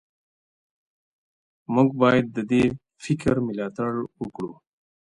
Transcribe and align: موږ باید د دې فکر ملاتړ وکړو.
موږ 1.73 1.89
باید 2.01 2.25
د 2.35 2.37
دې 2.51 2.63
فکر 3.03 3.35
ملاتړ 3.47 3.91
وکړو. 4.21 4.51